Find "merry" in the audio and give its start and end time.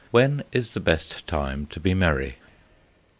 1.93-2.37